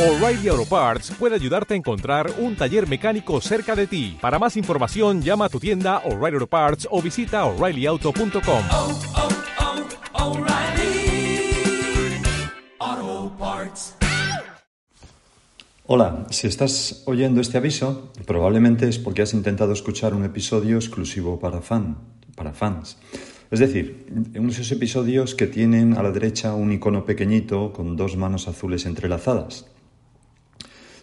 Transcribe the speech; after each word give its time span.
O'Reilly 0.00 0.48
Auto 0.48 0.64
Parts 0.64 1.10
puede 1.18 1.34
ayudarte 1.34 1.74
a 1.74 1.76
encontrar 1.76 2.32
un 2.38 2.56
taller 2.56 2.88
mecánico 2.88 3.38
cerca 3.42 3.76
de 3.76 3.86
ti. 3.86 4.16
Para 4.18 4.38
más 4.38 4.56
información, 4.56 5.20
llama 5.20 5.44
a 5.44 5.48
tu 5.50 5.60
tienda 5.60 5.98
O'Reilly 6.06 6.36
Auto 6.36 6.46
Parts 6.46 6.88
o 6.90 7.02
visita 7.02 7.44
oreillyauto.com. 7.44 8.62
oh, 8.72 8.98
oh, 12.78 13.32
Parts. 13.38 13.94
Hola, 15.84 16.24
si 16.30 16.46
estás 16.46 17.02
oyendo 17.04 17.42
este 17.42 17.58
aviso, 17.58 18.10
probablemente 18.24 18.88
es 18.88 18.98
porque 18.98 19.20
has 19.20 19.34
intentado 19.34 19.74
escuchar 19.74 20.14
un 20.14 20.24
episodio 20.24 20.76
exclusivo 20.76 21.38
para 21.38 21.60
fan, 21.60 21.98
para 22.36 22.54
fans. 22.54 22.96
Es 23.50 23.60
decir, 23.60 24.06
esos 24.32 24.72
episodios 24.72 25.34
que 25.34 25.46
tienen 25.46 25.92
a 25.98 26.02
la 26.02 26.10
derecha 26.10 26.54
un 26.54 26.72
icono 26.72 27.04
pequeñito 27.04 27.74
con 27.74 27.96
dos 27.96 28.16
manos 28.16 28.48
azules 28.48 28.86
entrelazadas. 28.86 29.66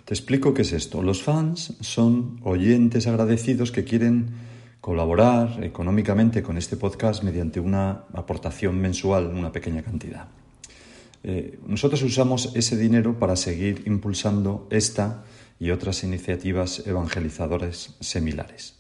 Te 0.08 0.14
explico 0.14 0.54
qué 0.54 0.62
es 0.62 0.72
esto. 0.72 1.04
Los 1.04 1.22
fans 1.22 1.74
son 1.82 2.40
oyentes 2.44 3.08
agradecidos 3.08 3.74
que 3.74 3.84
quieren 3.84 4.30
colaborar 4.80 5.62
económicamente 5.66 6.42
con 6.42 6.58
este 6.58 6.78
podcast 6.78 7.24
mediante 7.24 7.60
una 7.60 8.06
aportación 8.14 8.80
mensual, 8.80 9.28
una 9.28 9.52
pequeña 9.52 9.84
cantidad. 9.84 10.30
Eh, 11.26 11.60
nosotros 11.68 12.04
usamos 12.04 12.54
ese 12.56 12.78
dinero 12.78 13.20
para 13.20 13.36
seguir 13.36 13.84
impulsando 13.86 14.66
esta 14.72 15.26
y 15.60 15.72
otras 15.72 16.06
iniciativas 16.06 16.88
evangelizadoras 16.88 17.98
similares. 18.00 18.80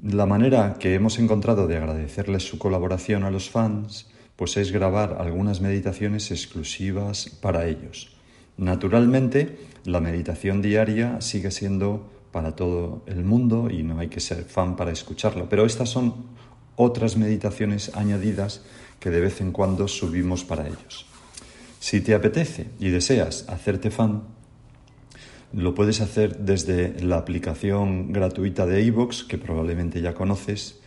La 0.00 0.26
manera 0.26 0.76
que 0.78 0.94
hemos 0.94 1.18
encontrado 1.18 1.66
de 1.66 1.78
agradecerles 1.78 2.44
su 2.44 2.60
colaboración 2.60 3.24
a 3.24 3.32
los 3.32 3.50
fans 3.50 4.06
pues 4.36 4.56
es 4.56 4.70
grabar 4.70 5.16
algunas 5.18 5.60
meditaciones 5.60 6.30
exclusivas 6.30 7.28
para 7.28 7.66
ellos. 7.66 8.21
Naturalmente, 8.56 9.58
la 9.84 10.00
meditación 10.00 10.62
diaria 10.62 11.20
sigue 11.20 11.50
siendo 11.50 12.08
para 12.32 12.56
todo 12.56 13.02
el 13.06 13.24
mundo 13.24 13.68
y 13.70 13.82
no 13.82 13.98
hay 13.98 14.08
que 14.08 14.20
ser 14.20 14.44
fan 14.44 14.76
para 14.76 14.92
escucharla, 14.92 15.48
pero 15.48 15.66
estas 15.66 15.90
son 15.90 16.14
otras 16.76 17.16
meditaciones 17.16 17.92
añadidas 17.94 18.62
que 18.98 19.10
de 19.10 19.20
vez 19.20 19.40
en 19.40 19.52
cuando 19.52 19.88
subimos 19.88 20.44
para 20.44 20.66
ellos. 20.66 21.06
Si 21.80 22.00
te 22.00 22.14
apetece 22.14 22.68
y 22.78 22.90
deseas 22.90 23.48
hacerte 23.48 23.90
fan, 23.90 24.22
lo 25.52 25.74
puedes 25.74 26.00
hacer 26.00 26.38
desde 26.38 27.02
la 27.02 27.18
aplicación 27.18 28.12
gratuita 28.12 28.66
de 28.66 28.82
iVoox, 28.82 29.24
que 29.24 29.36
probablemente 29.36 30.00
ya 30.00 30.14
conoces, 30.14 30.80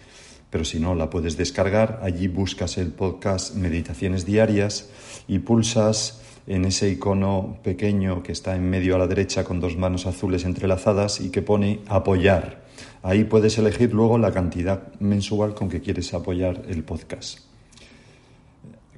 pero 0.49 0.65
si 0.65 0.79
no, 0.79 0.95
la 0.95 1.09
puedes 1.09 1.37
descargar. 1.37 1.99
Allí 2.03 2.27
buscas 2.27 2.77
el 2.77 2.91
podcast 2.91 3.55
Meditaciones 3.55 4.25
Diarias 4.25 4.89
y 5.27 5.39
pulsas 5.39 6.21
en 6.47 6.65
ese 6.65 6.89
icono 6.89 7.57
pequeño 7.63 8.21
que 8.21 8.31
está 8.31 8.55
en 8.55 8.69
medio 8.69 8.95
a 8.95 8.99
la 8.99 9.07
derecha 9.07 9.43
con 9.43 9.59
dos 9.59 9.77
manos 9.77 10.05
azules 10.05 10.45
entrelazadas 10.45 11.19
y 11.19 11.29
que 11.29 11.41
pone 11.41 11.81
apoyar. 11.87 12.63
Ahí 13.01 13.23
puedes 13.23 13.57
elegir 13.57 13.93
luego 13.93 14.17
la 14.17 14.31
cantidad 14.31 14.93
mensual 14.99 15.53
con 15.53 15.69
que 15.69 15.81
quieres 15.81 16.13
apoyar 16.13 16.63
el 16.67 16.83
podcast. 16.83 17.39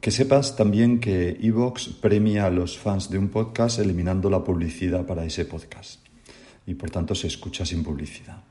Que 0.02 0.12
sepas 0.12 0.56
también 0.56 1.00
que 1.00 1.38
Evox 1.42 1.90
premia 1.90 2.46
a 2.46 2.50
los 2.50 2.78
fans 2.78 3.10
de 3.10 3.18
un 3.18 3.30
podcast 3.30 3.80
eliminando 3.80 4.30
la 4.30 4.44
publicidad 4.44 5.06
para 5.06 5.26
ese 5.26 5.46
podcast 5.46 6.02
y 6.66 6.76
por 6.76 6.90
tanto 6.92 7.16
se 7.16 7.28
escucha 7.28 7.66
sin 7.66 7.84
publicidad. 7.84 8.44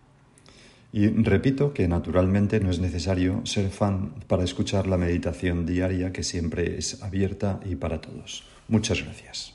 Y 0.96 1.08
repito 1.08 1.74
que 1.74 1.88
naturalmente 1.88 2.58
no 2.58 2.70
es 2.70 2.78
necesario 2.78 3.44
ser 3.44 3.68
fan 3.68 4.14
para 4.28 4.44
escuchar 4.44 4.86
la 4.86 4.96
meditación 4.96 5.66
diaria 5.66 6.10
que 6.10 6.22
siempre 6.22 6.78
es 6.78 7.02
abierta 7.02 7.60
y 7.66 7.76
para 7.76 8.00
todos. 8.00 8.44
Muchas 8.66 9.02
gracias. 9.02 9.52